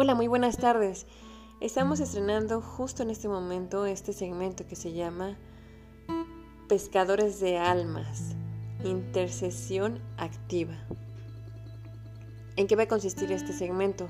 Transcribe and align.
Hola, 0.00 0.14
muy 0.14 0.28
buenas 0.28 0.58
tardes. 0.58 1.08
Estamos 1.60 1.98
estrenando 1.98 2.60
justo 2.60 3.02
en 3.02 3.10
este 3.10 3.26
momento 3.26 3.84
este 3.84 4.12
segmento 4.12 4.64
que 4.64 4.76
se 4.76 4.92
llama 4.92 5.36
Pescadores 6.68 7.40
de 7.40 7.58
Almas, 7.58 8.36
Intercesión 8.84 9.98
Activa. 10.16 10.76
¿En 12.54 12.68
qué 12.68 12.76
va 12.76 12.84
a 12.84 12.86
consistir 12.86 13.32
este 13.32 13.52
segmento? 13.52 14.08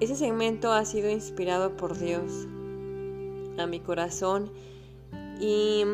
Ese 0.00 0.16
segmento 0.16 0.72
ha 0.72 0.84
sido 0.84 1.08
inspirado 1.08 1.76
por 1.76 1.96
Dios 1.96 2.48
a 3.56 3.66
mi 3.68 3.78
corazón 3.78 4.50
y 5.40 5.84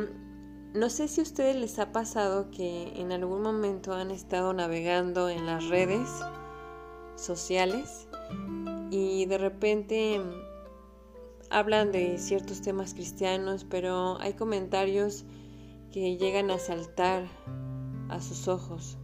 no 0.73 0.89
sé 0.89 1.09
si 1.09 1.21
a 1.21 1.25
ustedes 1.25 1.57
les 1.57 1.79
ha 1.79 1.93
pasado 1.93 2.51
que 2.51 2.99
en 2.99 3.13
algún 3.13 3.43
momento 3.43 3.93
han 3.93 4.11
estado 4.11 4.55
navegando 4.55 5.29
en 5.29 5.45
las 5.45 5.69
redes 5.69 6.09
sociales 7.17 8.07
y 8.91 9.27
de 9.27 9.39
repente 9.39 10.21
hablan 11.51 11.93
de 11.93 12.19
ciertos 12.19 12.63
temas 12.63 12.95
cristianos, 12.95 13.65
pero 13.69 14.19
hay 14.21 14.35
comentarios 14.35 15.25
que 15.93 16.17
llegan 16.17 16.51
a 16.51 16.59
saltar 16.59 17.25
a 18.09 18.21
sus 18.21 18.49
ojos. 18.49 18.99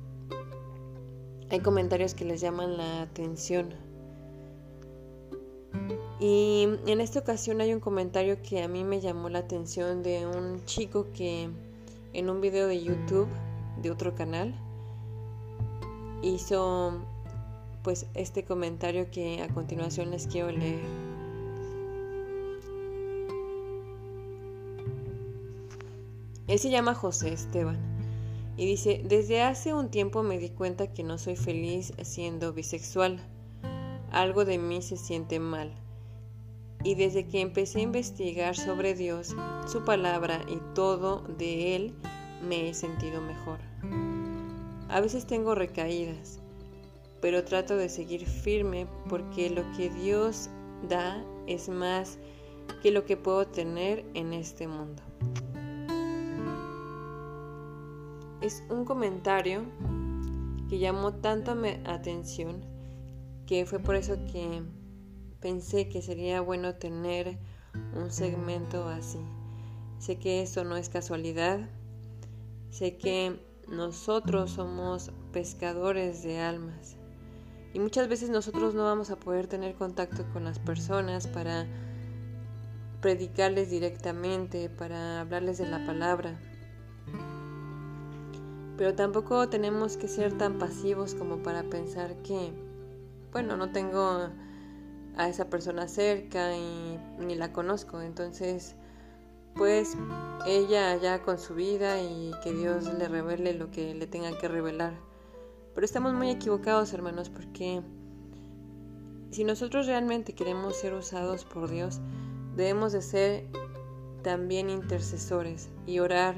Hay 1.51 1.60
comentarios 1.60 2.15
que 2.15 2.24
les 2.24 2.41
llaman 2.41 2.77
la 2.77 3.02
atención. 3.02 3.74
Y 6.20 6.68
en 6.87 7.01
esta 7.01 7.20
ocasión 7.20 7.60
hay 7.60 7.73
un 7.73 7.80
comentario 7.80 8.42
que 8.42 8.62
a 8.62 8.68
mí 8.68 8.84
me 8.84 9.01
llamó 9.01 9.29
la 9.29 9.38
atención 9.40 10.02
de 10.02 10.27
un 10.27 10.65
chico 10.66 11.06
que 11.15 11.48
en 12.12 12.30
un 12.30 12.40
video 12.40 12.66
de 12.66 12.82
YouTube 12.82 13.29
de 13.80 13.90
otro 13.90 14.15
canal 14.15 14.54
hizo 16.23 17.01
pues 17.82 18.06
este 18.14 18.44
comentario 18.44 19.10
que 19.10 19.42
a 19.42 19.48
continuación 19.48 20.10
les 20.10 20.26
quiero 20.26 20.50
leer. 20.50 20.80
Él 26.46 26.59
se 26.59 26.70
llama 26.70 26.95
José 26.95 27.32
Esteban 27.32 27.78
y 28.56 28.66
dice, 28.66 29.02
desde 29.04 29.42
hace 29.42 29.72
un 29.72 29.88
tiempo 29.90 30.22
me 30.22 30.38
di 30.38 30.50
cuenta 30.50 30.92
que 30.92 31.04
no 31.04 31.16
soy 31.16 31.37
feliz 31.37 31.92
siendo 32.02 32.52
bisexual. 32.52 33.20
Algo 34.10 34.44
de 34.44 34.59
mí 34.59 34.82
se 34.82 34.96
siente 34.96 35.38
mal 35.38 35.72
y 36.82 36.94
desde 36.94 37.26
que 37.26 37.40
empecé 37.40 37.80
a 37.80 37.82
investigar 37.82 38.56
sobre 38.56 38.94
Dios, 38.94 39.37
su 39.66 39.84
palabra 39.84 40.42
y 40.48 40.59
todo 40.74 41.20
de 41.38 41.76
Él, 41.76 41.94
me 42.42 42.68
he 42.68 42.74
sentido 42.74 43.20
mejor. 43.20 43.59
A 44.88 45.00
veces 45.00 45.26
tengo 45.26 45.54
recaídas, 45.54 46.40
pero 47.21 47.45
trato 47.45 47.76
de 47.76 47.88
seguir 47.88 48.26
firme 48.26 48.87
porque 49.09 49.51
lo 49.51 49.71
que 49.73 49.90
Dios 49.90 50.49
da 50.88 51.23
es 51.46 51.68
más 51.68 52.18
que 52.82 52.90
lo 52.90 53.04
que 53.04 53.16
puedo 53.16 53.46
tener 53.46 54.04
en 54.15 54.32
este 54.32 54.66
mundo. 54.66 55.02
Es 58.40 58.62
un 58.71 58.85
comentario 58.85 59.65
que 60.68 60.79
llamó 60.79 61.12
tanto 61.15 61.54
mi 61.54 61.71
atención 61.85 62.65
que 63.46 63.66
fue 63.66 63.80
por 63.80 63.96
eso 63.96 64.15
que 64.32 64.62
pensé 65.41 65.88
que 65.88 66.00
sería 66.00 66.41
bueno 66.41 66.77
tener 66.77 67.38
un 67.94 68.10
segmento 68.10 68.88
así. 68.88 69.19
Sé 69.99 70.19
que 70.19 70.41
esto 70.41 70.65
no 70.65 70.77
es 70.77 70.88
casualidad, 70.88 71.69
sé 72.71 72.97
que 72.97 73.38
nosotros 73.69 74.53
somos 74.53 75.12
pescadores 75.32 76.22
de 76.22 76.38
almas 76.38 77.00
y 77.72 77.78
muchas 77.78 78.09
veces 78.09 78.31
nosotros 78.31 78.75
no 78.75 78.84
vamos 78.84 79.10
a 79.10 79.16
poder 79.16 79.47
tener 79.47 79.75
contacto 79.75 80.25
con 80.32 80.44
las 80.44 80.59
personas 80.59 81.26
para 81.26 81.66
predicarles 83.00 83.71
directamente, 83.71 84.69
para 84.69 85.21
hablarles 85.21 85.59
de 85.59 85.67
la 85.67 85.84
palabra. 85.87 86.39
Pero 88.77 88.94
tampoco 88.94 89.49
tenemos 89.49 89.97
que 89.97 90.09
ser 90.09 90.37
tan 90.37 90.59
pasivos 90.59 91.15
como 91.15 91.43
para 91.43 91.62
pensar 91.65 92.17
que, 92.22 92.53
bueno, 93.33 93.56
no 93.56 93.73
tengo 93.73 94.31
a 95.17 95.28
esa 95.28 95.50
persona 95.50 95.87
cerca 95.87 96.56
y 96.56 96.99
ni 97.19 97.34
la 97.34 97.53
conozco. 97.53 98.00
Entonces, 98.00 98.75
pues 99.55 99.97
ella 100.47 100.97
ya 100.97 101.23
con 101.23 101.39
su 101.39 101.55
vida 101.55 102.00
y 102.03 102.33
que 102.43 102.53
Dios 102.53 102.93
le 102.94 103.06
revele 103.09 103.55
lo 103.55 103.71
que 103.71 103.94
le 103.94 104.06
tenga 104.06 104.37
que 104.39 104.49
revelar. 104.49 105.09
Pero 105.75 105.84
estamos 105.84 106.12
muy 106.14 106.31
equivocados, 106.31 106.92
hermanos, 106.92 107.31
porque 107.31 107.82
si 109.31 109.44
nosotros 109.44 109.86
realmente 109.86 110.34
queremos 110.34 110.76
ser 110.76 110.94
usados 110.94 111.44
por 111.44 111.70
Dios, 111.70 112.00
debemos 112.56 112.92
de 112.92 113.03
ser 113.03 113.47
también 114.22 114.69
intercesores 114.70 115.70
y 115.86 116.00
orar 116.00 116.34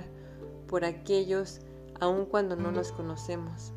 por 0.68 0.84
aquellos 0.84 1.60
aun 2.00 2.26
cuando 2.26 2.56
no 2.56 2.70
los 2.70 2.92
conocemos. 2.92 3.72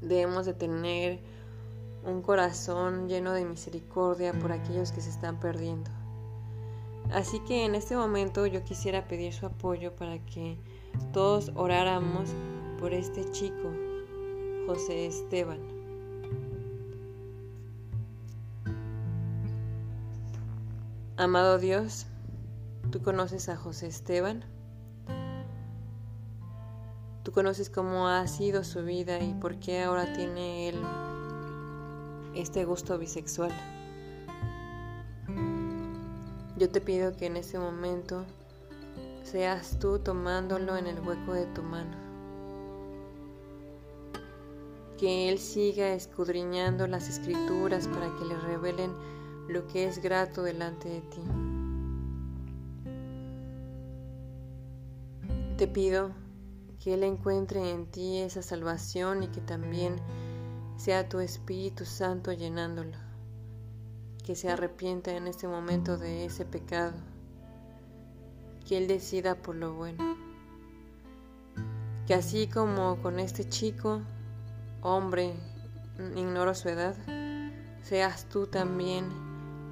Debemos 0.00 0.46
de 0.46 0.54
tener 0.54 1.20
un 2.04 2.22
corazón 2.22 3.08
lleno 3.08 3.32
de 3.32 3.44
misericordia 3.44 4.32
por 4.32 4.52
aquellos 4.52 4.90
que 4.90 5.00
se 5.00 5.10
están 5.10 5.38
perdiendo. 5.38 5.90
Así 7.12 7.40
que 7.40 7.64
en 7.64 7.74
este 7.74 7.96
momento 7.96 8.46
yo 8.46 8.64
quisiera 8.64 9.06
pedir 9.06 9.32
su 9.32 9.46
apoyo 9.46 9.94
para 9.94 10.18
que 10.24 10.56
todos 11.12 11.52
oráramos 11.54 12.30
por 12.82 12.92
este 12.92 13.30
chico, 13.30 13.70
José 14.66 15.06
Esteban. 15.06 15.60
Amado 21.16 21.58
Dios, 21.58 22.08
tú 22.90 23.00
conoces 23.00 23.48
a 23.48 23.56
José 23.56 23.86
Esteban. 23.86 24.44
Tú 27.22 27.30
conoces 27.30 27.70
cómo 27.70 28.08
ha 28.08 28.26
sido 28.26 28.64
su 28.64 28.82
vida 28.82 29.20
y 29.20 29.32
por 29.34 29.60
qué 29.60 29.84
ahora 29.84 30.12
tiene 30.14 30.70
él 30.70 30.82
este 32.34 32.64
gusto 32.64 32.98
bisexual. 32.98 33.52
Yo 36.56 36.68
te 36.68 36.80
pido 36.80 37.16
que 37.16 37.26
en 37.26 37.36
ese 37.36 37.60
momento 37.60 38.24
seas 39.22 39.78
tú 39.78 40.00
tomándolo 40.00 40.76
en 40.76 40.88
el 40.88 40.98
hueco 40.98 41.32
de 41.32 41.46
tu 41.46 41.62
mano. 41.62 42.11
Que 45.02 45.28
Él 45.28 45.40
siga 45.40 45.94
escudriñando 45.94 46.86
las 46.86 47.08
escrituras 47.08 47.88
para 47.88 48.14
que 48.16 48.24
le 48.24 48.38
revelen 48.38 48.92
lo 49.48 49.66
que 49.66 49.86
es 49.86 50.00
grato 50.00 50.44
delante 50.44 50.88
de 50.88 51.00
ti. 51.00 51.20
Te 55.58 55.66
pido 55.66 56.12
que 56.78 56.94
Él 56.94 57.02
encuentre 57.02 57.72
en 57.72 57.86
ti 57.86 58.18
esa 58.18 58.42
salvación 58.42 59.24
y 59.24 59.26
que 59.26 59.40
también 59.40 59.96
sea 60.76 61.08
tu 61.08 61.18
Espíritu 61.18 61.84
Santo 61.84 62.30
llenándolo, 62.32 62.96
que 64.22 64.36
se 64.36 64.50
arrepienta 64.50 65.16
en 65.16 65.26
este 65.26 65.48
momento 65.48 65.98
de 65.98 66.26
ese 66.26 66.44
pecado, 66.44 66.94
que 68.68 68.78
Él 68.78 68.86
decida 68.86 69.34
por 69.34 69.56
lo 69.56 69.74
bueno, 69.74 70.16
que 72.06 72.14
así 72.14 72.46
como 72.46 73.02
con 73.02 73.18
este 73.18 73.48
chico, 73.48 74.02
hombre, 74.82 75.34
ignoro 76.16 76.54
su 76.54 76.68
edad, 76.68 76.94
seas 77.82 78.26
tú 78.28 78.46
también 78.46 79.08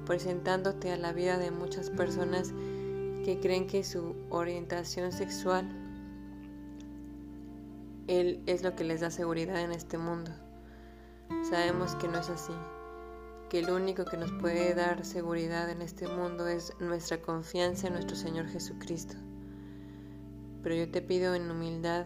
presentándote 0.05 0.91
a 0.91 0.97
la 0.97 1.13
vida 1.13 1.37
de 1.37 1.51
muchas 1.51 1.89
personas 1.89 2.51
que 3.23 3.39
creen 3.41 3.67
que 3.67 3.83
su 3.83 4.15
orientación 4.29 5.11
sexual 5.11 5.81
él 8.07 8.41
es 8.45 8.63
lo 8.63 8.75
que 8.75 8.83
les 8.83 9.01
da 9.01 9.09
seguridad 9.09 9.61
en 9.61 9.71
este 9.71 9.97
mundo. 9.97 10.31
Sabemos 11.49 11.95
que 11.95 12.07
no 12.07 12.19
es 12.19 12.29
así, 12.29 12.53
que 13.49 13.59
el 13.59 13.69
único 13.69 14.03
que 14.05 14.17
nos 14.17 14.31
puede 14.33 14.73
dar 14.73 15.05
seguridad 15.05 15.69
en 15.69 15.81
este 15.81 16.07
mundo 16.07 16.47
es 16.47 16.73
nuestra 16.79 17.21
confianza 17.21 17.87
en 17.87 17.93
nuestro 17.93 18.17
Señor 18.17 18.47
Jesucristo. 18.47 19.15
Pero 20.61 20.75
yo 20.75 20.91
te 20.91 21.01
pido 21.01 21.35
en 21.35 21.49
humildad 21.49 22.05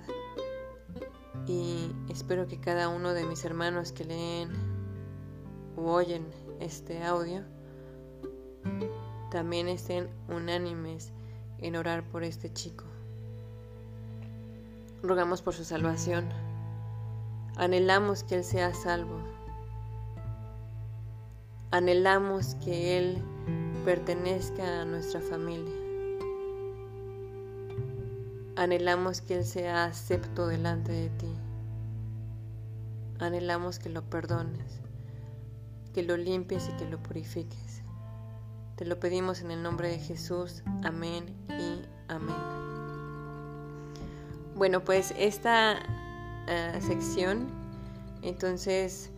y 1.48 1.92
espero 2.10 2.48
que 2.48 2.60
cada 2.60 2.90
uno 2.90 3.14
de 3.14 3.26
mis 3.26 3.46
hermanos 3.46 3.92
que 3.92 4.06
leen 4.06 4.50
o 5.78 5.92
oyen 5.92 6.26
este 6.60 7.04
audio 7.04 7.44
también 9.30 9.68
estén 9.68 10.10
unánimes 10.30 11.12
en 11.60 11.76
orar 11.76 12.04
por 12.04 12.24
este 12.24 12.52
chico. 12.52 12.86
Rogamos 15.04 15.42
por 15.42 15.54
su 15.54 15.64
salvación. 15.64 16.30
Anhelamos 17.58 18.24
que 18.24 18.36
Él 18.36 18.44
sea 18.44 18.74
salvo. 18.74 19.20
Anhelamos 21.72 22.56
que 22.56 22.98
Él 22.98 23.22
pertenezca 23.84 24.82
a 24.82 24.86
nuestra 24.86 25.22
familia. 25.22 25.85
Anhelamos 28.58 29.22
que 29.22 29.36
Él 29.36 29.46
sea 29.46 29.86
acepto 29.86 30.48
delante 30.48 30.92
de 30.92 31.10
ti. 31.10 31.34
Anhelamos 33.20 33.80
que 33.80 33.90
lo 33.90 34.04
perdones. 34.10 34.82
que 35.94 36.04
lo 36.04 36.18
limpies 36.18 36.68
y 36.68 36.76
que 36.78 36.90
lo 36.90 37.02
purifiques. 37.02 37.82
Te 38.76 38.84
lo 38.84 39.00
pedimos 39.00 39.40
en 39.40 39.52
el 39.52 39.64
nombre 39.64 39.88
de 39.88 40.00
Jesús. 40.00 40.62
Amén 40.84 41.34
y 41.48 41.86
amén. 42.10 42.36
Bueno, 44.56 44.84
pues 44.84 45.14
esta 45.18 45.80
uh, 46.48 46.82
sección 46.82 47.48
entonces 48.22 49.10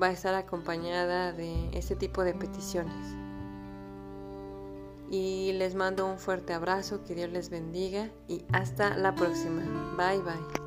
va 0.00 0.06
a 0.06 0.12
estar 0.12 0.34
acompañada 0.34 1.32
de 1.32 1.68
este 1.72 1.96
tipo 1.96 2.24
de 2.24 2.32
peticiones. 2.32 3.21
Y 5.12 5.52
les 5.52 5.74
mando 5.74 6.06
un 6.06 6.18
fuerte 6.18 6.54
abrazo, 6.54 7.04
que 7.04 7.14
Dios 7.14 7.30
les 7.30 7.50
bendiga 7.50 8.08
y 8.28 8.46
hasta 8.50 8.96
la 8.96 9.14
próxima. 9.14 9.62
Bye 9.98 10.22
bye. 10.22 10.61